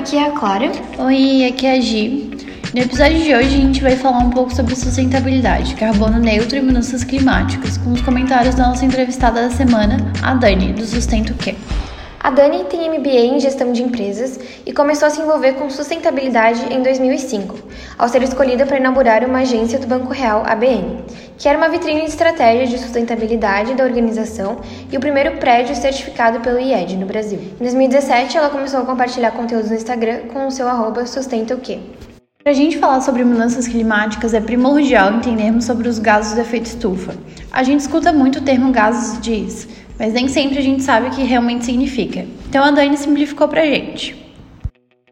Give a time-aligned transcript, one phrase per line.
[0.00, 0.72] aqui é a Clara.
[0.98, 2.30] Oi, aqui é a Gi.
[2.74, 6.62] No episódio de hoje a gente vai falar um pouco sobre sustentabilidade, carbono neutro e
[6.62, 11.54] mudanças climáticas, com os comentários da nossa entrevistada da semana, a Dani, do Sustento Que.
[12.18, 16.72] A Dani tem MBA em gestão de empresas e começou a se envolver com sustentabilidade
[16.72, 17.58] em 2005,
[18.00, 21.04] ao ser escolhida para inaugurar uma agência do Banco Real ABN,
[21.36, 24.58] que era uma vitrine de estratégia de sustentabilidade da organização
[24.90, 27.38] e o primeiro prédio certificado pelo IED no Brasil.
[27.60, 31.60] Em 2017, ela começou a compartilhar conteúdos no Instagram com o seu arroba sustenta o
[31.60, 31.78] quê.
[32.42, 36.68] Para a gente falar sobre mudanças climáticas, é primordial entendermos sobre os gases do efeito
[36.68, 37.14] estufa.
[37.52, 41.10] A gente escuta muito o termo gases diz, mas nem sempre a gente sabe o
[41.10, 42.24] que realmente significa.
[42.48, 44.16] Então a Dani simplificou para a gente.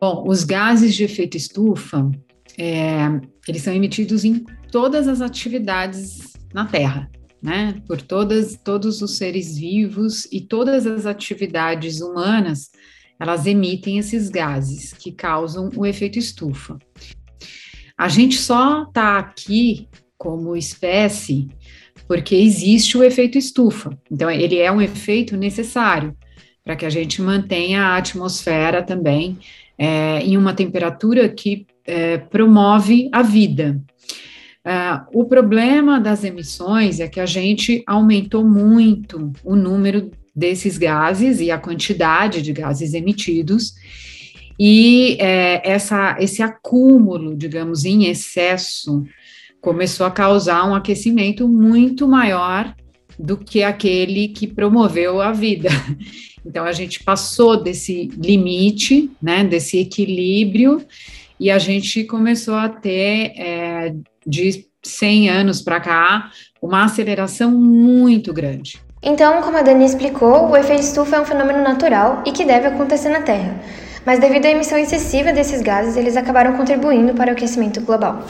[0.00, 2.10] Bom, os gases de efeito estufa,
[2.58, 3.06] é,
[3.46, 7.80] eles são emitidos em todas as atividades na Terra, né?
[7.86, 12.70] Por todas, todos os seres vivos e todas as atividades humanas,
[13.20, 16.78] elas emitem esses gases que causam o efeito estufa.
[17.96, 21.48] A gente só está aqui como espécie
[22.06, 23.96] porque existe o efeito estufa.
[24.10, 26.16] Então, ele é um efeito necessário
[26.64, 29.38] para que a gente mantenha a atmosfera também
[29.76, 33.80] é, em uma temperatura que é, promove a vida.
[34.64, 41.40] Uh, o problema das emissões é que a gente aumentou muito o número desses gases
[41.40, 43.74] e a quantidade de gases emitidos,
[44.60, 49.04] e é, essa, esse acúmulo, digamos, em excesso
[49.60, 52.74] começou a causar um aquecimento muito maior
[53.18, 55.70] do que aquele que promoveu a vida.
[56.46, 60.82] Então a gente passou desse limite, né, desse equilíbrio,
[61.38, 63.94] e a gente começou a ter é,
[64.26, 68.80] de 100 anos para cá uma aceleração muito grande.
[69.02, 72.66] Então, como a Dani explicou, o efeito estufa é um fenômeno natural e que deve
[72.66, 73.60] acontecer na Terra.
[74.04, 78.24] Mas devido à emissão excessiva desses gases, eles acabaram contribuindo para o aquecimento global.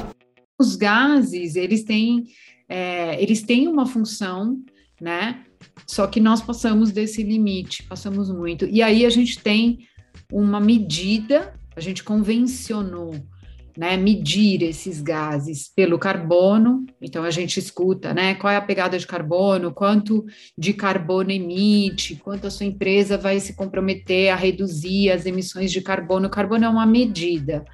[0.58, 2.24] Os gases, eles têm,
[2.68, 4.58] é, eles têm uma função,
[5.00, 5.42] né?
[5.86, 8.66] Só que nós passamos desse limite, passamos muito.
[8.66, 9.78] E aí a gente tem
[10.32, 13.14] uma medida, a gente convencionou
[13.76, 16.84] né, medir esses gases pelo carbono.
[17.00, 20.26] Então a gente escuta, né, qual é a pegada de carbono, quanto
[20.58, 25.80] de carbono emite, quanto a sua empresa vai se comprometer a reduzir as emissões de
[25.80, 26.26] carbono.
[26.26, 27.64] O carbono é uma medida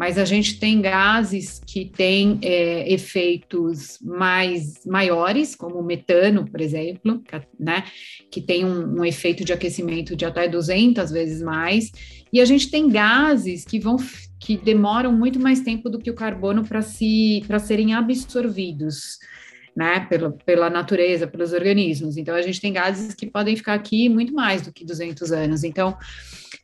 [0.00, 6.58] mas a gente tem gases que têm é, efeitos mais maiores, como o metano, por
[6.58, 7.22] exemplo,
[7.58, 7.84] né,
[8.30, 11.92] que tem um, um, efeito de aquecimento de até 200 vezes mais,
[12.32, 13.98] e a gente tem gases que vão
[14.38, 19.18] que demoram muito mais tempo do que o carbono para se para serem absorvidos.
[19.76, 22.16] Né, pela, pela natureza, pelos organismos.
[22.16, 25.62] Então, a gente tem gases que podem ficar aqui muito mais do que 200 anos.
[25.62, 25.96] Então,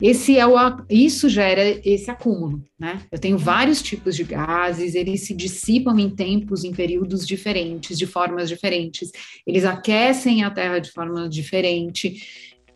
[0.01, 0.57] esse é o
[0.91, 3.01] isso gera esse acúmulo, né?
[3.11, 8.07] Eu tenho vários tipos de gases, eles se dissipam em tempos, em períodos diferentes, de
[8.07, 9.11] formas diferentes.
[9.47, 12.23] Eles aquecem a Terra de forma diferente.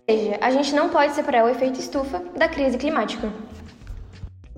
[0.08, 3.32] Ou seja, a gente não pode separar o efeito estufa da crise climática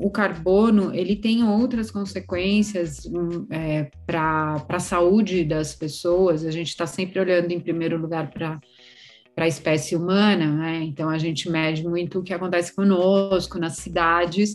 [0.03, 6.45] o carbono ele tem outras consequências um, é, para a saúde das pessoas.
[6.45, 8.61] A gente está sempre olhando em primeiro lugar para
[9.34, 10.82] para a espécie humana, né?
[10.84, 14.54] Então a gente mede muito o que acontece conosco nas cidades.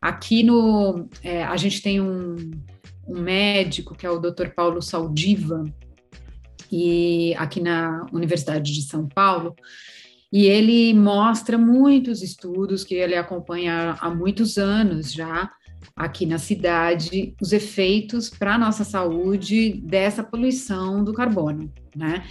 [0.00, 2.36] Aqui no é, a gente tem um,
[3.06, 4.48] um médico que é o Dr.
[4.54, 5.64] Paulo Saldiva
[6.70, 9.54] e aqui na Universidade de São Paulo
[10.32, 15.50] e ele mostra muitos estudos que ele acompanha há muitos anos já
[15.94, 22.24] aqui na cidade os efeitos para a nossa saúde dessa poluição do carbono, né?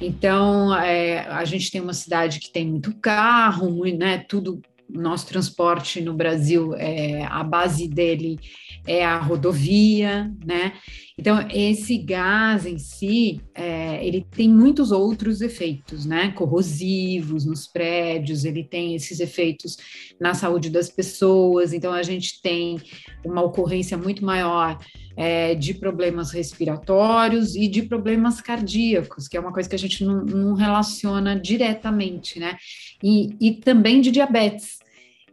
[0.00, 6.00] Então, é, a gente tem uma cidade que tem muito carro, né, tudo, nosso transporte
[6.00, 8.38] no Brasil, é, a base dele
[8.86, 10.74] é a rodovia, né?
[11.16, 16.32] Então, esse gás em si, é, ele tem muitos outros efeitos, né?
[16.32, 19.76] Corrosivos nos prédios, ele tem esses efeitos
[20.20, 21.72] na saúde das pessoas.
[21.72, 22.80] Então, a gente tem
[23.24, 24.78] uma ocorrência muito maior
[25.16, 30.04] é, de problemas respiratórios e de problemas cardíacos, que é uma coisa que a gente
[30.04, 32.56] não, não relaciona diretamente, né?
[33.02, 34.83] E, e também de diabetes.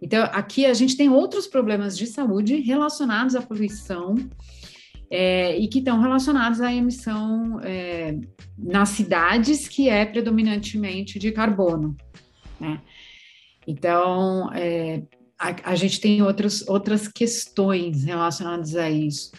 [0.01, 4.15] Então, aqui a gente tem outros problemas de saúde relacionados à poluição
[5.12, 8.18] é, e que estão relacionados à emissão é,
[8.57, 11.95] nas cidades, que é predominantemente de carbono.
[12.59, 12.81] Né?
[13.68, 15.03] Então, é,
[15.38, 19.31] a, a, gente tem outros, outras questões relacionadas a isso.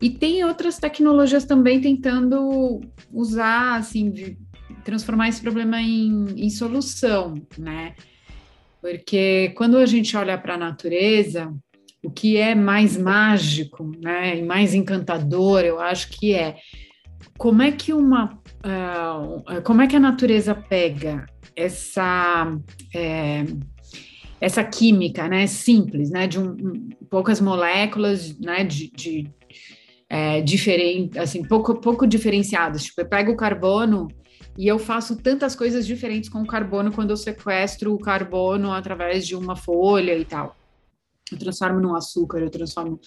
[0.00, 2.80] E tem outras tecnologias também tentando
[3.12, 4.38] usar, assim, de
[4.84, 7.94] transformar esse problema em, em solução, né?
[8.80, 11.52] Porque quando a gente olha para a natureza,
[12.02, 16.56] o que é mais mágico, né, e mais encantador, eu acho que é
[17.36, 22.56] como é que uma uh, como é que a natureza pega essa
[22.94, 23.44] é,
[24.40, 29.30] essa química, né, simples, né, de um, um, poucas moléculas, né, de, de
[30.08, 32.84] é, diferente, assim, pouco, pouco diferenciadas.
[32.84, 34.08] Tipo, eu pego o carbono
[34.60, 39.26] e eu faço tantas coisas diferentes com o carbono quando eu sequestro o carbono através
[39.26, 40.54] de uma folha e tal.
[41.32, 43.00] Eu transformo num açúcar, eu transformo,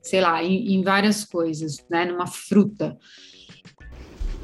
[0.00, 2.96] sei lá, em, em várias coisas, né, numa fruta.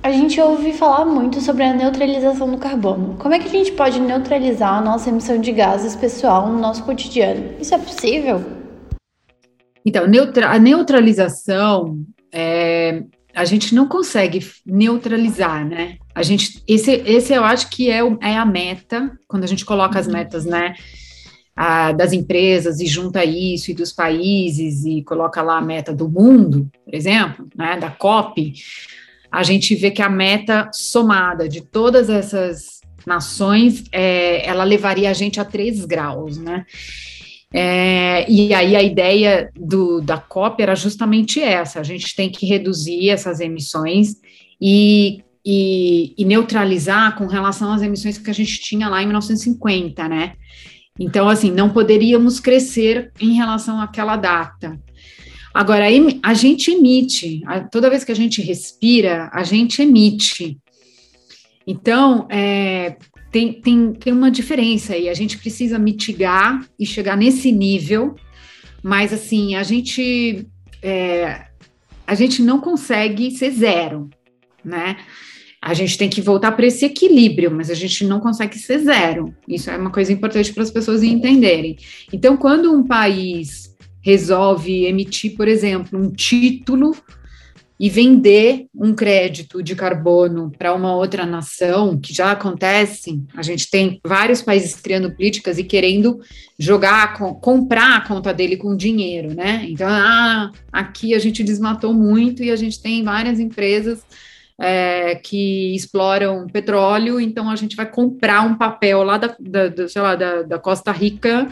[0.02, 3.16] A gente ouve falar muito sobre a neutralização do carbono.
[3.18, 6.82] Como é que a gente pode neutralizar a nossa emissão de gases pessoal no nosso
[6.82, 7.54] cotidiano?
[7.60, 8.44] Isso é possível?
[9.86, 13.04] Então, neutra a neutralização é,
[13.38, 15.96] a gente não consegue neutralizar, né?
[16.14, 19.64] A gente, esse, esse eu acho que é, o, é a meta, quando a gente
[19.64, 20.12] coloca as uhum.
[20.12, 20.74] metas, né?
[21.54, 26.08] A, das empresas e junta isso e dos países e coloca lá a meta do
[26.08, 27.76] mundo, por exemplo, né?
[27.78, 28.54] Da COP
[29.30, 35.12] a gente vê que a meta somada de todas essas nações, é, ela levaria a
[35.12, 36.64] gente a 3 graus, né?
[37.52, 42.46] É, e aí a ideia do, da COP era justamente essa: a gente tem que
[42.46, 44.16] reduzir essas emissões
[44.60, 50.08] e, e, e, neutralizar com relação às emissões que a gente tinha lá em 1950,
[50.08, 50.34] né?
[50.98, 54.78] Então, assim, não poderíamos crescer em relação àquela data.
[55.54, 55.86] Agora,
[56.22, 57.40] a gente emite,
[57.70, 60.58] toda vez que a gente respira, a gente emite.
[61.66, 62.96] Então, é,
[63.30, 68.14] tem, tem, tem uma diferença aí, a gente precisa mitigar e chegar nesse nível,
[68.82, 70.46] mas assim, a gente,
[70.82, 71.46] é,
[72.06, 74.08] a gente não consegue ser zero,
[74.64, 74.96] né?
[75.60, 79.34] A gente tem que voltar para esse equilíbrio, mas a gente não consegue ser zero.
[79.46, 81.76] Isso é uma coisa importante para as pessoas entenderem.
[82.12, 86.94] Então, quando um país resolve emitir, por exemplo, um título
[87.78, 93.70] e vender um crédito de carbono para uma outra nação, que já acontece, a gente
[93.70, 96.18] tem vários países criando políticas e querendo
[96.58, 99.64] jogar, comprar a conta dele com dinheiro, né?
[99.68, 104.04] Então, ah, aqui a gente desmatou muito e a gente tem várias empresas
[104.58, 109.88] é, que exploram petróleo, então a gente vai comprar um papel lá da, da, da
[109.88, 111.46] sei lá, da, da Costa Rica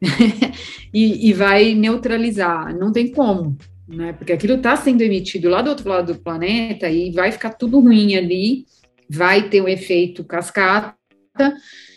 [0.94, 2.74] e, e, vai neutralizar.
[2.74, 4.12] Não tem como, né?
[4.12, 7.80] Porque aquilo está sendo emitido lá do outro lado do planeta e vai ficar tudo
[7.80, 8.66] ruim ali,
[9.08, 10.94] vai ter um efeito cascata.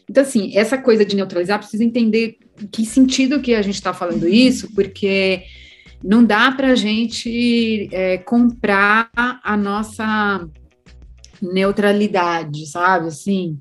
[0.10, 2.38] Então, assim, essa coisa de neutralizar precisa entender
[2.72, 5.44] que sentido que a gente está falando isso, porque
[6.04, 10.48] não dá para a gente é, comprar a nossa
[11.42, 13.08] neutralidade, sabe?
[13.08, 13.60] Assim,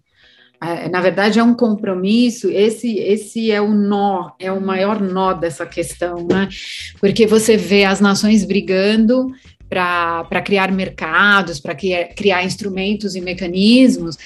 [0.90, 5.64] na verdade é um compromisso, esse esse é o nó, é o maior nó dessa
[5.64, 6.48] questão, né?
[7.00, 9.32] Porque você vê as nações brigando
[9.68, 14.18] para criar mercados, para criar, criar instrumentos e mecanismos,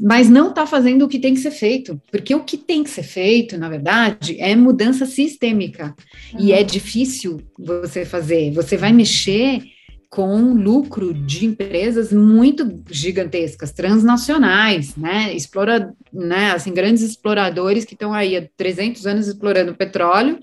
[0.00, 2.90] mas não está fazendo o que tem que ser feito, porque o que tem que
[2.90, 5.94] ser feito, na verdade, é mudança sistêmica,
[6.32, 6.40] uhum.
[6.40, 9.62] e é difícil você fazer, você vai mexer
[10.08, 15.34] com lucro de empresas muito gigantescas, transnacionais, né?
[15.34, 16.52] Explora, né?
[16.52, 20.38] Assim, grandes exploradores que estão aí há 300 anos explorando petróleo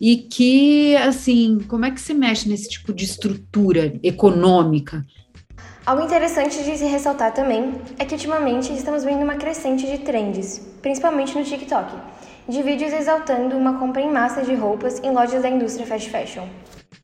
[0.00, 5.04] e que, assim, como é que se mexe nesse tipo de estrutura econômica?
[5.84, 10.66] Algo interessante de se ressaltar também é que ultimamente estamos vendo uma crescente de trends,
[10.80, 11.92] principalmente no TikTok,
[12.48, 16.46] de vídeos exaltando uma compra em massa de roupas em lojas da indústria fast fashion.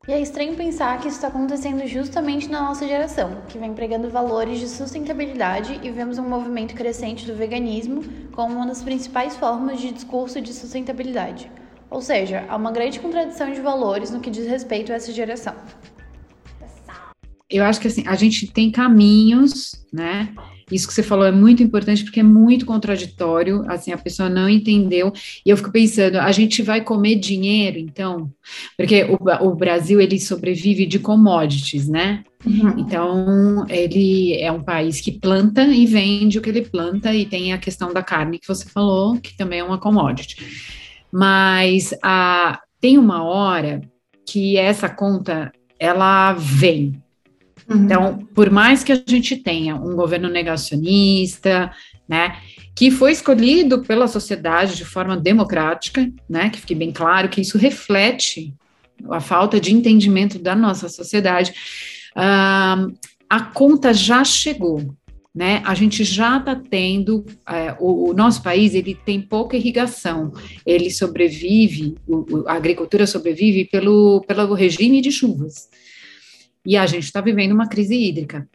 [0.09, 4.09] E é estranho pensar que isso está acontecendo justamente na nossa geração, que vem pregando
[4.09, 9.81] valores de sustentabilidade e vemos um movimento crescente do veganismo como uma das principais formas
[9.81, 11.51] de discurso de sustentabilidade.
[11.91, 15.57] Ou seja, há uma grande contradição de valores no que diz respeito a essa geração.
[17.51, 20.33] Eu acho que assim, a gente tem caminhos, né?
[20.71, 24.49] Isso que você falou é muito importante porque é muito contraditório, assim, a pessoa não
[24.49, 25.13] entendeu.
[25.45, 28.33] E eu fico pensando, a gente vai comer dinheiro, então?
[28.77, 32.25] Porque o, o Brasil, ele sobrevive de commodities, né?
[32.45, 32.79] Uhum.
[32.79, 37.53] Então, ele é um país que planta e vende o que ele planta, e tem
[37.53, 40.37] a questão da carne que você falou, que também é uma commodity.
[41.13, 43.81] Mas a, tem uma hora
[44.27, 47.01] que essa conta, ela vem,
[47.69, 47.85] Uhum.
[47.85, 51.71] Então, por mais que a gente tenha um governo negacionista,
[52.09, 52.37] né,
[52.75, 57.59] que foi escolhido pela sociedade de forma democrática, né, que fique bem claro que isso
[57.59, 58.55] reflete
[59.11, 61.53] a falta de entendimento da nossa sociedade,
[62.17, 62.95] uh,
[63.29, 64.95] a conta já chegou,
[65.35, 70.33] né, a gente já está tendo, é, o, o, nosso país, ele tem pouca irrigação,
[70.65, 75.69] ele sobrevive, o, a agricultura sobrevive pelo, pelo regime de chuvas,
[76.67, 78.49] e a gente está vivendo uma crise hídrica.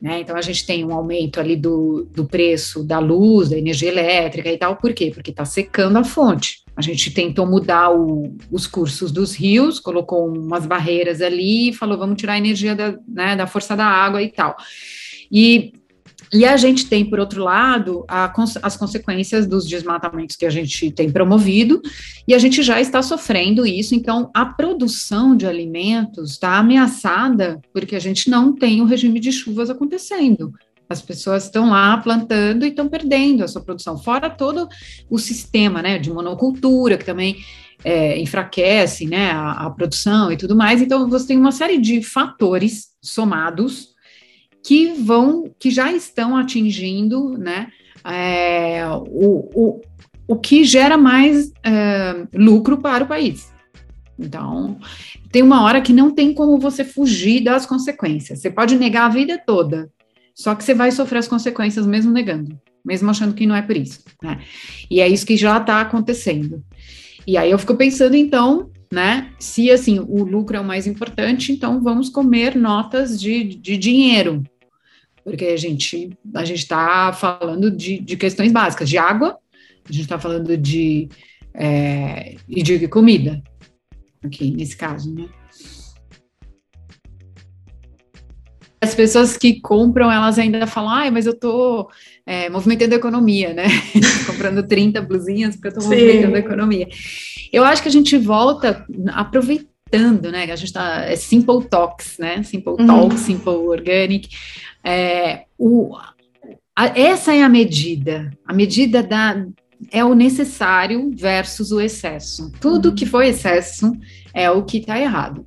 [0.00, 0.20] Né?
[0.20, 4.50] Então, a gente tem um aumento ali do, do preço da luz, da energia elétrica
[4.50, 5.10] e tal, por quê?
[5.14, 6.64] Porque está secando a fonte.
[6.74, 11.98] A gente tentou mudar o, os cursos dos rios, colocou umas barreiras ali e falou,
[11.98, 14.56] vamos tirar a energia da, né, da força da água e tal.
[15.30, 15.74] E
[16.32, 18.32] e a gente tem, por outro lado, a,
[18.62, 21.82] as consequências dos desmatamentos que a gente tem promovido,
[22.26, 27.96] e a gente já está sofrendo isso, então a produção de alimentos está ameaçada porque
[27.96, 30.52] a gente não tem o regime de chuvas acontecendo.
[30.88, 34.68] As pessoas estão lá plantando e estão perdendo a sua produção, fora todo
[35.08, 37.36] o sistema né, de monocultura, que também
[37.84, 40.82] é, enfraquece né, a, a produção e tudo mais.
[40.82, 43.89] Então, você tem uma série de fatores somados
[44.62, 47.68] que vão, que já estão atingindo, né,
[48.04, 49.80] é, o, o,
[50.28, 53.52] o que gera mais é, lucro para o país.
[54.18, 54.78] Então,
[55.32, 58.40] tem uma hora que não tem como você fugir das consequências.
[58.40, 59.90] Você pode negar a vida toda,
[60.34, 63.76] só que você vai sofrer as consequências mesmo negando, mesmo achando que não é por
[63.76, 64.40] isso, né?
[64.90, 66.62] E é isso que já está acontecendo.
[67.26, 69.32] E aí eu fico pensando, então, né?
[69.38, 74.42] Se assim o lucro é o mais importante, então vamos comer notas de, de dinheiro,
[75.24, 79.38] porque a gente a gente está falando de, de questões básicas, de água,
[79.88, 81.08] a gente está falando de
[81.54, 83.42] é, e de comida,
[84.22, 85.28] aqui nesse caso, né?
[88.82, 91.90] As pessoas que compram, elas ainda falam, ai, mas eu tô
[92.24, 93.66] é, movimentando a economia, né?
[94.26, 96.88] Comprando 30 blusinhas porque eu tô movimentando a economia.
[97.52, 100.50] Eu acho que a gente volta aproveitando, né?
[100.50, 101.04] A gente tá.
[101.04, 102.42] É Simple Talks, né?
[102.42, 102.86] Simple uhum.
[102.86, 104.28] Talk, Simple Organic.
[104.82, 105.94] É, o,
[106.74, 108.30] a, essa é a medida.
[108.46, 109.44] A medida da,
[109.90, 112.50] é o necessário versus o excesso.
[112.60, 112.94] Tudo uhum.
[112.94, 113.92] que foi excesso
[114.32, 115.46] é o que está errado.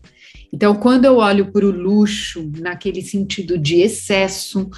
[0.53, 4.69] Então, quando eu olho para o luxo, naquele sentido de excesso,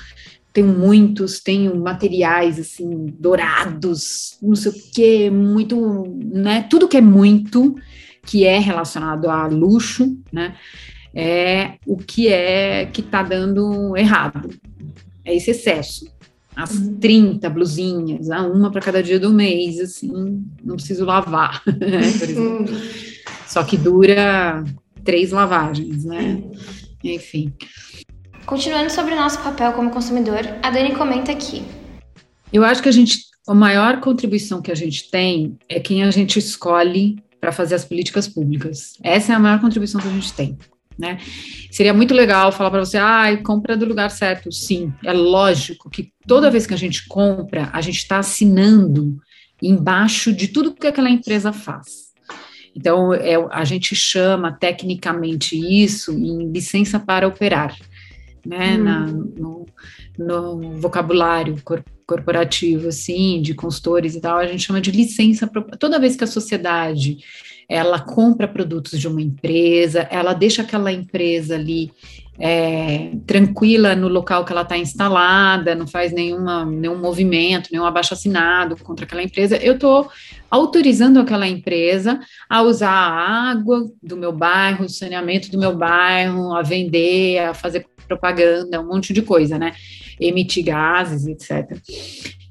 [0.53, 6.65] tenho muitos, tenho materiais assim, dourados, não sei o que, muito, né?
[6.69, 7.75] Tudo que é muito,
[8.25, 10.55] que é relacionado a luxo, né?
[11.13, 14.49] É o que é que está dando errado.
[15.25, 16.09] É esse excesso.
[16.55, 17.53] As 30 uhum.
[17.53, 22.73] blusinhas, uma para cada dia do mês, assim, não preciso lavar, né, por exemplo.
[22.73, 22.81] Uhum.
[23.45, 24.63] Só que dura
[25.05, 26.43] três lavagens, né?
[27.03, 27.53] Enfim.
[28.45, 31.63] Continuando sobre o nosso papel como consumidor, a Dani comenta aqui.
[32.51, 36.11] Eu acho que a gente, a maior contribuição que a gente tem é quem a
[36.11, 38.93] gente escolhe para fazer as políticas públicas.
[39.03, 40.57] Essa é a maior contribuição que a gente tem.
[40.97, 41.19] Né?
[41.71, 44.51] Seria muito legal falar para você, ah, compra do lugar certo.
[44.51, 49.17] Sim, é lógico que toda vez que a gente compra, a gente está assinando
[49.61, 52.04] embaixo de tudo que aquela empresa faz.
[52.75, 57.75] Então, é, a gente chama tecnicamente isso em licença para operar
[58.45, 58.83] né, hum.
[58.83, 59.65] na, no,
[60.17, 65.49] no, vocabulário cor, corporativo, assim, de consultores e tal, a gente chama de licença.
[65.79, 67.17] Toda vez que a sociedade
[67.67, 71.91] ela compra produtos de uma empresa, ela deixa aquela empresa ali
[72.39, 78.13] é, tranquila no local que ela está instalada, não faz nenhuma, nenhum movimento, nenhum abaixo
[78.13, 80.09] assinado contra aquela empresa, eu estou
[80.49, 82.19] autorizando aquela empresa
[82.49, 87.53] a usar a água do meu bairro, o saneamento do meu bairro, a vender, a
[87.53, 89.73] fazer propaganda, um monte de coisa, né?
[90.19, 91.77] Emitir gases, etc.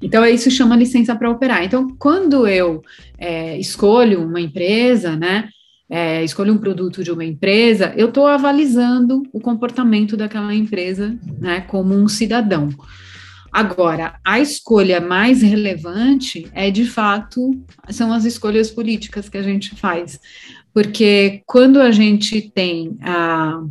[0.01, 1.63] Então, isso chama licença para operar.
[1.63, 2.81] Então, quando eu
[3.17, 5.49] é, escolho uma empresa, né?
[5.87, 11.61] É, escolho um produto de uma empresa, eu estou avalizando o comportamento daquela empresa, né,
[11.61, 12.69] como um cidadão.
[13.55, 17.51] Agora, a escolha mais relevante é, de fato,
[17.89, 20.19] são as escolhas políticas que a gente faz.
[20.73, 23.61] Porque quando a gente tem a,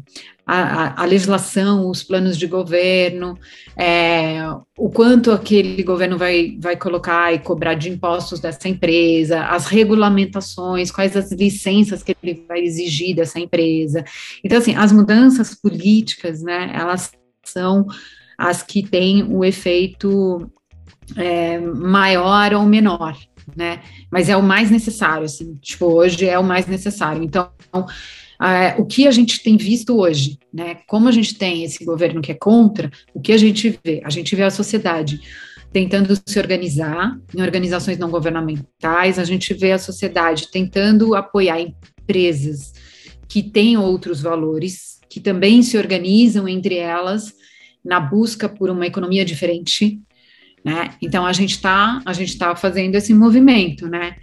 [0.46, 3.38] a, a, legislação, os planos de governo,
[3.76, 4.40] é,
[4.76, 10.90] o quanto aquele governo vai, vai colocar e cobrar de impostos dessa empresa, as regulamentações,
[10.90, 14.04] quais as licenças que ele vai exigir dessa empresa.
[14.44, 17.86] Então, assim, as mudanças políticas, né, elas são
[18.36, 20.50] as que têm o efeito
[21.16, 23.16] é, maior ou menor,
[23.56, 27.22] né, mas é o mais necessário, assim, tipo, hoje é o mais necessário.
[27.22, 27.48] Então,
[28.40, 30.78] Uh, o que a gente tem visto hoje, né?
[30.86, 34.00] Como a gente tem esse governo que é contra, o que a gente vê?
[34.04, 35.20] A gente vê a sociedade
[35.72, 42.72] tentando se organizar em organizações não governamentais, a gente vê a sociedade tentando apoiar empresas
[43.28, 47.32] que têm outros valores, que também se organizam entre elas
[47.84, 50.00] na busca por uma economia diferente,
[50.64, 50.94] né?
[51.02, 54.16] Então a gente está a gente está fazendo esse movimento, né?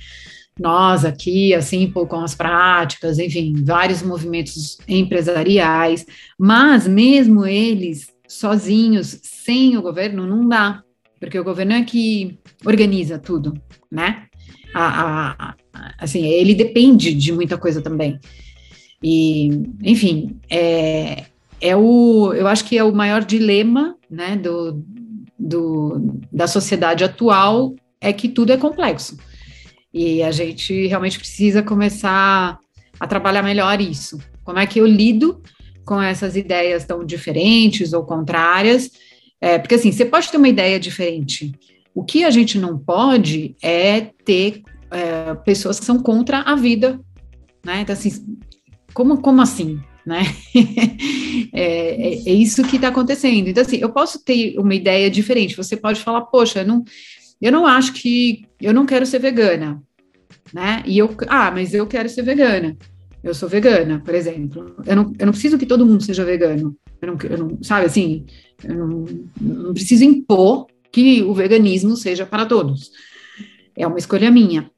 [0.60, 6.06] Nós aqui, assim, com as práticas, enfim, vários movimentos empresariais,
[6.38, 10.84] mas mesmo eles sozinhos, sem o governo, não dá,
[11.20, 13.54] porque o governo é que organiza tudo,
[13.90, 14.26] né?
[14.74, 15.56] A, a,
[15.98, 18.20] assim, ele depende de muita coisa também.
[19.04, 19.50] E,
[19.84, 21.26] enfim, é,
[21.60, 24.84] é o, eu acho que é o maior dilema, né, do,
[25.38, 29.18] do, da sociedade atual, é que tudo é complexo.
[29.94, 32.58] E a gente realmente precisa começar
[33.00, 34.20] a trabalhar melhor isso.
[34.44, 35.42] Como é que eu lido
[35.86, 38.92] com essas ideias tão diferentes ou contrárias?
[39.40, 41.52] É, porque assim, você pode ter uma ideia diferente.
[41.94, 47.00] O que a gente não pode é ter é, pessoas que são contra a vida,
[47.66, 47.82] né?
[47.82, 48.38] Então, assim,
[48.94, 49.80] como, como assim?
[50.06, 50.24] Né?
[51.54, 53.48] é, é, é isso que está acontecendo.
[53.48, 55.58] Então, assim, eu posso ter uma ideia diferente.
[55.58, 56.84] Você pode falar, poxa, não,
[57.42, 59.82] eu não acho que eu não quero ser vegana,
[60.54, 60.84] né?
[60.86, 62.78] E eu, ah, mas eu quero ser vegana.
[63.24, 64.76] Eu sou vegana, por exemplo.
[64.86, 66.76] Eu não, eu não preciso que todo mundo seja vegano.
[67.02, 68.26] Eu não, eu não sabe assim,
[68.64, 69.06] eu não,
[69.40, 72.92] não preciso impor que o veganismo seja para todos.
[73.76, 74.70] É uma escolha minha.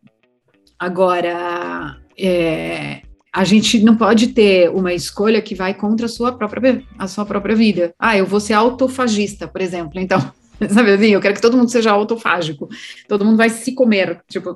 [0.77, 3.01] Agora, é,
[3.33, 7.25] a gente não pode ter uma escolha que vai contra a sua própria, a sua
[7.25, 7.93] própria vida.
[7.97, 9.99] Ah, eu vou ser autofagista, por exemplo.
[9.99, 10.31] Então,
[10.69, 12.69] sabe assim, eu quero que todo mundo seja autofágico.
[13.07, 14.55] Todo mundo vai se comer, tipo.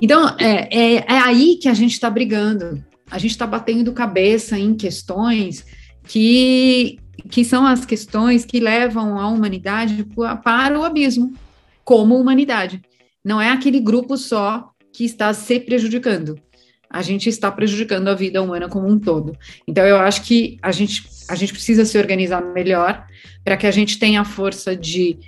[0.00, 2.82] Então, é, é, é aí que a gente está brigando.
[3.10, 5.64] A gente está batendo cabeça em questões
[6.04, 10.06] que, que são as questões que levam a humanidade
[10.44, 11.34] para o abismo,
[11.84, 12.80] como humanidade.
[13.24, 16.40] Não é aquele grupo só que está se prejudicando.
[16.90, 19.36] A gente está prejudicando a vida humana como um todo.
[19.66, 23.06] Então, eu acho que a gente, a gente precisa se organizar melhor
[23.44, 25.18] para que a gente tenha a força de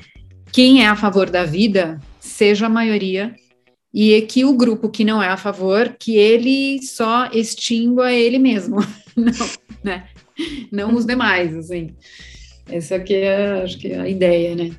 [0.50, 3.34] quem é a favor da vida seja a maioria
[3.94, 8.76] e que o grupo que não é a favor, que ele só extingua ele mesmo,
[9.14, 9.32] não,
[9.84, 10.08] né?
[10.70, 11.94] Não os demais, assim.
[12.66, 14.70] Essa aqui é, acho que é a ideia, né?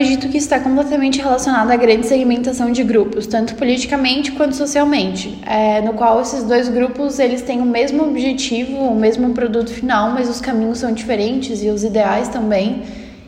[0.00, 5.80] Acredito que está completamente relacionado à grande segmentação de grupos, tanto politicamente quanto socialmente, é,
[5.80, 10.28] no qual esses dois grupos eles têm o mesmo objetivo, o mesmo produto final, mas
[10.28, 12.84] os caminhos são diferentes e os ideais também.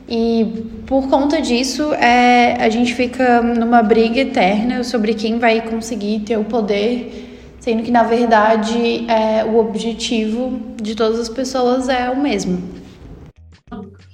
[0.08, 6.20] E por conta disso, é, a gente fica numa briga eterna sobre quem vai conseguir
[6.20, 12.08] ter o poder, sendo que na verdade é, o objetivo de todas as pessoas é
[12.08, 12.62] o mesmo.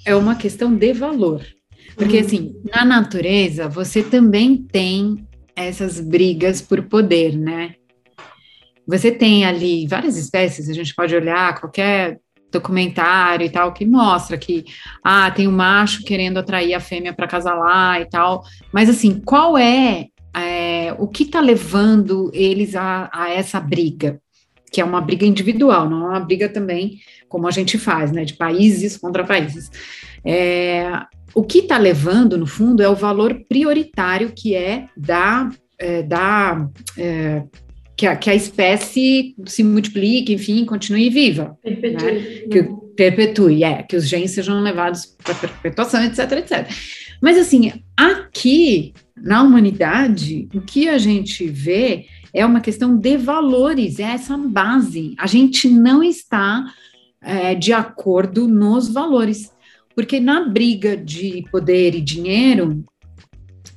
[0.07, 1.56] É uma questão de valor.
[1.97, 7.75] Porque, assim, na natureza, você também tem essas brigas por poder, né?
[8.87, 12.21] Você tem ali várias espécies, a gente pode olhar qualquer
[12.53, 14.65] documentário e tal, que mostra que,
[15.03, 18.45] ah, tem um macho querendo atrair a fêmea para casalar e tal.
[18.73, 20.07] Mas, assim, qual é,
[20.37, 24.21] é o que está levando eles a, a essa briga?
[24.71, 28.25] que é uma briga individual, não é uma briga também como a gente faz, né,
[28.25, 29.71] de países contra países.
[30.25, 30.91] É,
[31.35, 36.69] o que está levando, no fundo, é o valor prioritário que é da, é, da
[36.97, 37.43] é,
[37.97, 41.59] que, a, que a espécie se multiplique, enfim, continue viva.
[41.63, 42.05] Perpetue.
[42.05, 42.21] Né?
[42.51, 42.63] Que
[42.97, 46.69] perpetue, é, que os genes sejam levados para perpetuação, etc, etc.
[47.21, 53.99] Mas, assim, aqui, na humanidade, o que a gente vê é uma questão de valores,
[53.99, 55.15] é essa base.
[55.19, 56.67] A gente não está
[57.23, 59.51] é, de acordo nos valores.
[59.97, 62.85] Porque na briga de poder e dinheiro,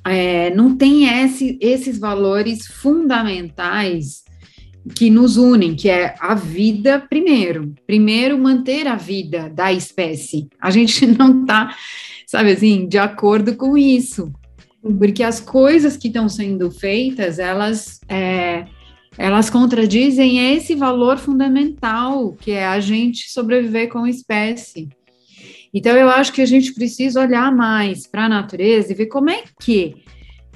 [0.06, 4.22] é, não tem esse, esses valores fundamentais
[4.94, 7.74] que nos unem, que é a vida primeiro.
[7.86, 10.48] Primeiro, manter a vida da espécie.
[10.60, 11.74] A gente não está,
[12.26, 14.30] sabe assim, de acordo com isso.
[14.82, 18.66] Porque as coisas que estão sendo feitas, elas, é,
[19.16, 24.88] elas contradizem esse valor fundamental, que é a gente sobreviver como espécie.
[25.72, 29.30] Então, eu acho que a gente precisa olhar mais para a natureza e ver como
[29.30, 29.94] é que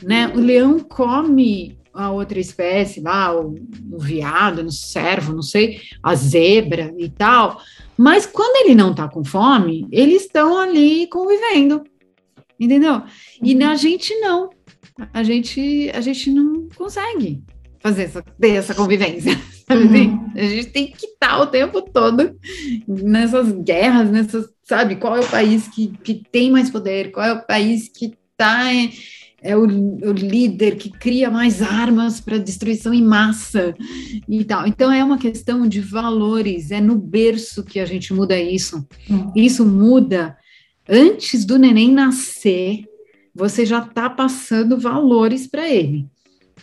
[0.03, 3.55] né, o leão come a outra espécie lá, o,
[3.93, 7.61] o veado, o cervo, não sei, a zebra e tal.
[7.97, 11.85] Mas quando ele não está com fome, eles estão ali convivendo,
[12.59, 13.03] entendeu?
[13.41, 13.69] E uhum.
[13.69, 14.51] a gente não.
[15.13, 17.43] A gente, a gente não consegue
[17.81, 19.33] fazer essa, ter essa convivência.
[19.71, 20.31] Uhum.
[20.35, 22.39] A gente tem que estar o tempo todo
[22.87, 24.97] nessas guerras, nessas, sabe?
[24.97, 27.13] Qual é o país que, que tem mais poder?
[27.13, 28.91] Qual é o país que está é,
[29.43, 33.77] é o, o, líder que cria mais armas para destruição em massa
[34.29, 34.67] e tal.
[34.67, 38.87] Então é uma questão de valores, é no berço que a gente muda isso.
[39.09, 39.33] Uhum.
[39.37, 40.37] Isso muda
[40.89, 42.85] antes do neném nascer,
[43.35, 46.07] você já está passando valores para ele.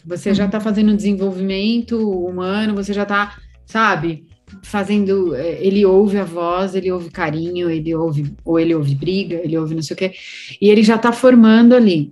[0.03, 4.25] Você já está fazendo desenvolvimento humano, você já está, sabe,
[4.63, 5.35] fazendo.
[5.35, 9.57] É, ele ouve a voz, ele ouve carinho, ele ouve, ou ele ouve briga, ele
[9.57, 10.13] ouve não sei o quê,
[10.61, 12.11] e ele já está formando ali.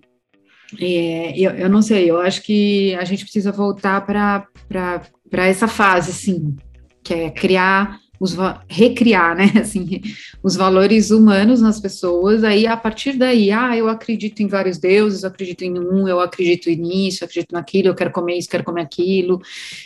[0.80, 6.12] É, eu, eu não sei, eu acho que a gente precisa voltar para essa fase,
[6.12, 6.56] assim,
[7.04, 8.36] que é criar os
[8.68, 10.02] recriar, né, assim,
[10.44, 15.24] os valores humanos nas pessoas, aí a partir daí, ah, eu acredito em vários deuses,
[15.24, 18.64] eu acredito em um, eu acredito nisso, eu acredito naquilo, eu quero comer isso, quero
[18.64, 19.42] comer aquilo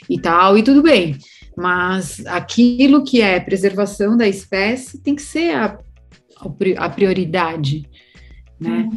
[0.09, 1.15] e tal, e tudo bem.
[1.55, 5.77] Mas aquilo que é preservação da espécie tem que ser a,
[6.77, 7.89] a prioridade,
[8.59, 8.89] né?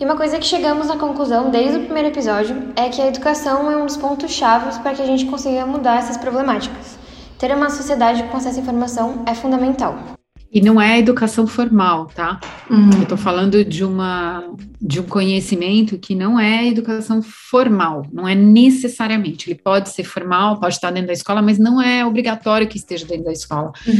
[0.00, 3.70] E uma coisa que chegamos à conclusão desde o primeiro episódio é que a educação
[3.70, 6.98] é um dos pontos chaves para que a gente consiga mudar essas problemáticas.
[7.38, 10.21] Ter uma sociedade com acesso à informação é fundamental.
[10.52, 12.38] E não é educação formal, tá?
[12.68, 12.90] Uhum.
[12.92, 14.44] Eu estou falando de, uma,
[14.80, 19.48] de um conhecimento que não é educação formal, não é necessariamente.
[19.48, 23.06] Ele pode ser formal, pode estar dentro da escola, mas não é obrigatório que esteja
[23.06, 23.72] dentro da escola.
[23.86, 23.94] Uhum.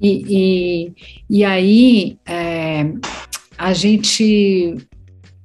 [0.00, 0.92] E, e,
[1.28, 2.90] e, aí é,
[3.58, 4.76] a gente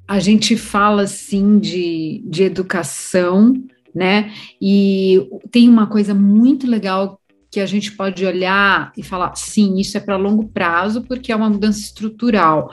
[0.07, 3.53] a gente fala assim de, de educação,
[3.93, 4.31] né?
[4.61, 7.19] E tem uma coisa muito legal
[7.55, 11.35] que a gente pode olhar e falar, sim, isso é para longo prazo, porque é
[11.35, 12.69] uma mudança estrutural.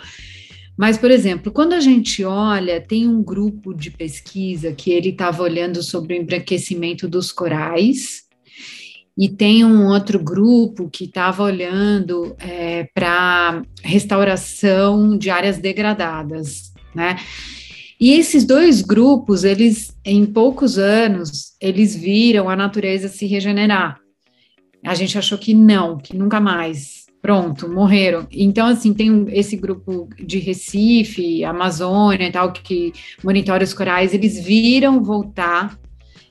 [0.77, 5.41] Mas, por exemplo, quando a gente olha, tem um grupo de pesquisa que ele estava
[5.41, 8.23] olhando sobre o embranquecimento dos corais,
[9.17, 17.19] e tem um outro grupo que estava olhando é, para restauração de áreas degradadas, né?
[18.01, 24.02] E esses dois grupos, eles, em poucos anos, eles viram a natureza se regenerar.
[24.85, 27.07] A gente achou que não, que nunca mais.
[27.21, 28.27] Pronto, morreram.
[28.33, 32.93] Então, assim, tem esse grupo de Recife, Amazônia e tal, que
[33.23, 35.79] monitora os corais, eles viram voltar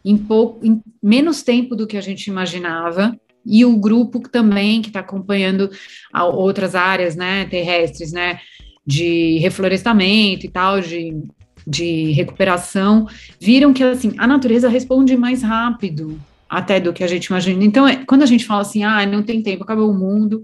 [0.04, 4.90] em, pouco, em menos tempo do que a gente imaginava, e o grupo também que
[4.90, 5.70] está acompanhando
[6.14, 8.40] outras áreas, né, terrestres, né,
[8.86, 11.24] de reflorestamento e tal, de,
[11.66, 13.08] de recuperação,
[13.40, 16.20] viram que, assim, a natureza responde mais rápido,
[16.52, 17.64] até do que a gente imagina.
[17.64, 20.44] Então, é, quando a gente fala assim, ah, não tem tempo, acabou o mundo,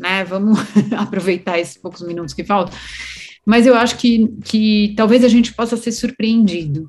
[0.00, 0.24] né?
[0.24, 0.58] Vamos
[0.96, 2.74] aproveitar esses poucos minutos que faltam.
[3.44, 6.88] Mas eu acho que, que talvez a gente possa ser surpreendido.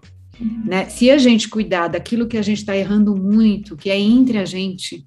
[0.65, 0.86] Né?
[0.86, 4.46] Se a gente cuidar daquilo que a gente está errando muito, que é entre a
[4.46, 5.06] gente,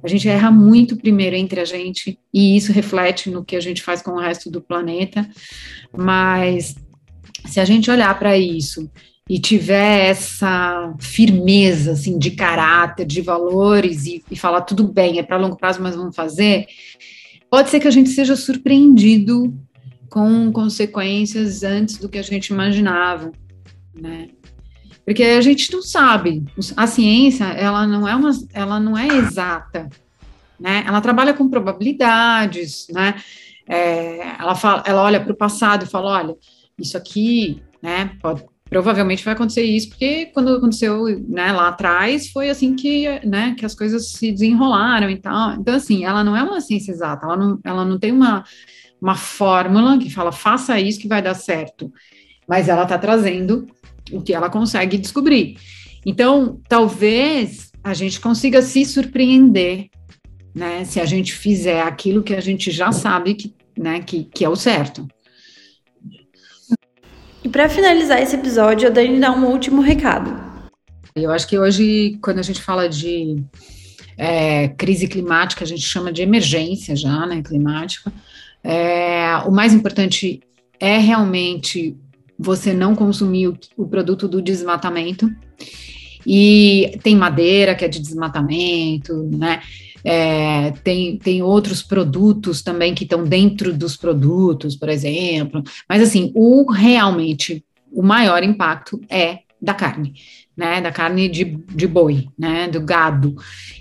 [0.00, 3.82] a gente erra muito primeiro entre a gente, e isso reflete no que a gente
[3.82, 5.28] faz com o resto do planeta.
[5.96, 6.76] Mas
[7.44, 8.88] se a gente olhar para isso
[9.28, 15.22] e tiver essa firmeza assim de caráter, de valores e, e falar tudo bem, é
[15.22, 16.66] para longo prazo, mas vamos fazer,
[17.50, 19.54] pode ser que a gente seja surpreendido
[20.08, 23.30] com consequências antes do que a gente imaginava,
[23.94, 24.28] né?
[25.04, 26.44] Porque a gente não sabe.
[26.76, 29.88] A ciência, ela não é uma, ela não é exata,
[30.58, 30.84] né?
[30.86, 33.14] Ela trabalha com probabilidades, né?
[33.66, 36.36] É, ela fala, ela olha para o passado e fala, olha,
[36.78, 38.16] isso aqui, né?
[38.20, 43.54] Pode, provavelmente vai acontecer isso, porque quando aconteceu né, lá atrás, foi assim que, né,
[43.58, 45.54] que as coisas se desenrolaram e tal.
[45.54, 48.44] Então, assim, ela não é uma ciência exata, ela não, ela não tem uma,
[49.00, 51.90] uma fórmula que fala, faça isso que vai dar certo,
[52.46, 53.66] mas ela está trazendo
[54.12, 55.56] o que ela consegue descobrir.
[56.04, 59.88] Então, talvez a gente consiga se surpreender,
[60.54, 64.44] né, se a gente fizer aquilo que a gente já sabe que, né, que, que
[64.44, 65.06] é o certo.
[67.44, 70.48] E para finalizar esse episódio, a Dani dá um último recado.
[71.14, 73.42] Eu acho que hoje, quando a gente fala de
[74.16, 78.12] é, crise climática, a gente chama de emergência já, né, climática.
[78.62, 80.40] É, o mais importante
[80.80, 81.96] é realmente
[82.38, 85.30] você não consumir o, o produto do desmatamento.
[86.26, 89.62] E tem madeira, que é de desmatamento, né?
[90.04, 95.62] É, tem, tem outros produtos também que estão dentro dos produtos, por exemplo.
[95.88, 100.14] Mas assim, o realmente o maior impacto é da carne,
[100.56, 100.80] né?
[100.80, 102.68] Da carne de, de boi, né?
[102.68, 103.34] Do gado.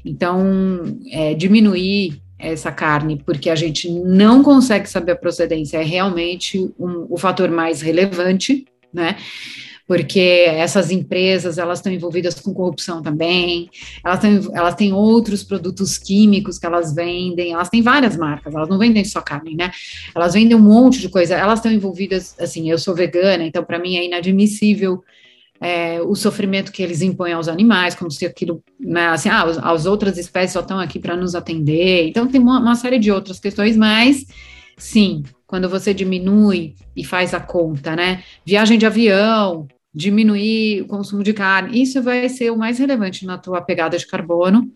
[0.03, 6.59] Então, é, diminuir essa carne, porque a gente não consegue saber a procedência, é realmente
[6.79, 9.17] um, o fator mais relevante, né?
[9.87, 13.69] Porque essas empresas elas estão envolvidas com corrupção também,
[14.03, 18.67] elas, têm, elas têm outros produtos químicos que elas vendem, elas têm várias marcas, elas
[18.67, 19.71] não vendem só carne, né?
[20.13, 23.79] Elas vendem um monte de coisa, elas estão envolvidas, assim, eu sou vegana, então para
[23.79, 25.01] mim é inadmissível
[25.61, 29.57] é, o sofrimento que eles impõem aos animais, como se aquilo, né, assim, ah, as,
[29.57, 33.09] as outras espécies só estão aqui para nos atender, então tem uma, uma série de
[33.09, 34.25] outras questões, mas
[34.77, 38.21] sim, quando você diminui e faz a conta, né?
[38.45, 39.65] Viagem de avião,
[39.97, 44.05] diminuir o consumo de carne, isso vai ser o mais relevante na tua pegada de
[44.05, 44.71] carbono.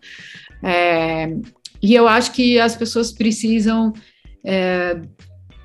[0.60, 1.32] É,
[1.80, 3.92] e eu acho que as pessoas precisam
[4.44, 5.00] é,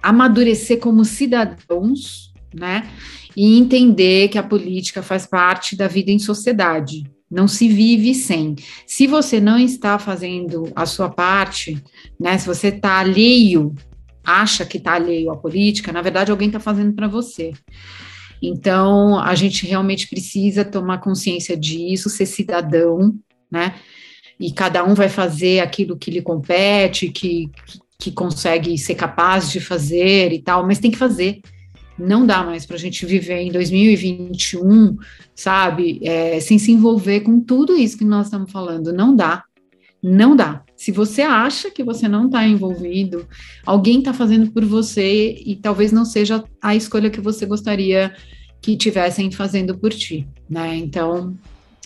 [0.01, 2.87] amadurecer como cidadãos, né?
[3.35, 7.03] E entender que a política faz parte da vida em sociedade.
[7.29, 8.55] Não se vive sem.
[8.85, 11.83] Se você não está fazendo a sua parte,
[12.19, 12.37] né?
[12.37, 13.75] Se você está alheio,
[14.23, 17.53] acha que está alheio à política, na verdade alguém está fazendo para você.
[18.41, 23.15] Então, a gente realmente precisa tomar consciência disso, ser cidadão,
[23.51, 23.75] né?
[24.39, 27.49] E cada um vai fazer aquilo que lhe compete, que,
[27.99, 31.41] que consegue ser capaz de fazer e tal, mas tem que fazer.
[31.97, 34.95] Não dá mais para a gente viver em 2021,
[35.33, 38.93] sabe, é, sem se envolver com tudo isso que nós estamos falando.
[38.93, 39.43] Não dá.
[40.01, 40.63] Não dá.
[40.75, 43.27] Se você acha que você não está envolvido,
[43.65, 48.15] alguém está fazendo por você e talvez não seja a escolha que você gostaria
[48.61, 50.75] que tivessem fazendo por ti, né?
[50.75, 51.35] Então,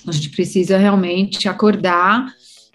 [0.07, 2.25] a gente precisa realmente acordar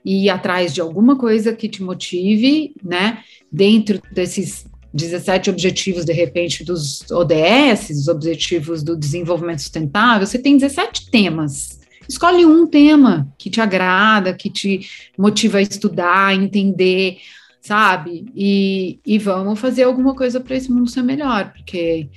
[0.04, 3.22] e ir atrás de alguma coisa que te motive, né?
[3.50, 10.56] Dentro desses 17 objetivos, de repente, dos ODS, os Objetivos do Desenvolvimento Sustentável, você tem
[10.56, 11.80] 17 temas.
[12.08, 14.88] Escolhe um tema que te agrada, que te
[15.18, 17.18] motiva a estudar, a entender,
[17.60, 18.26] sabe?
[18.34, 22.08] E, e vamos fazer alguma coisa para esse mundo ser melhor, porque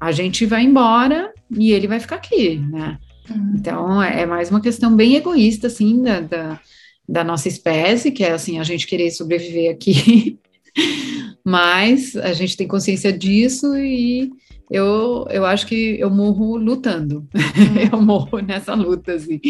[0.00, 2.98] a gente vai embora e ele vai ficar aqui, né?
[3.30, 3.52] Uhum.
[3.56, 6.60] Então, é mais uma questão bem egoísta, assim, da, da,
[7.08, 10.38] da nossa espécie, que é, assim, a gente querer sobreviver aqui,
[11.44, 14.30] mas a gente tem consciência disso e
[14.70, 17.26] eu, eu acho que eu morro lutando.
[17.34, 17.88] Uhum.
[17.92, 19.40] eu morro nessa luta, assim.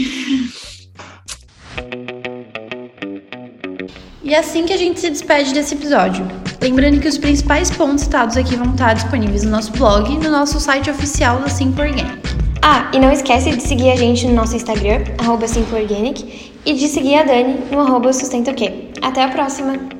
[4.22, 6.26] E é assim que a gente se despede desse episódio.
[6.61, 10.31] Lembrando que os principais pontos citados aqui vão estar disponíveis no nosso blog e no
[10.31, 12.18] nosso site oficial da Simple Organic.
[12.62, 15.46] Ah, e não esquece de seguir a gente no nosso Instagram, arroba
[16.66, 18.11] e de seguir a Dani no arroba
[19.02, 19.98] Até a próxima!